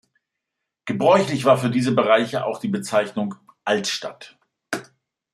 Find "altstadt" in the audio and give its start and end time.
3.65-4.35